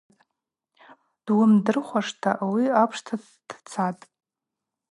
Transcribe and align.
Дуымдырхуашта 1.25 2.31
ауи 2.43 2.65
апшта 2.81 3.15
дцатӏ. 3.47 4.03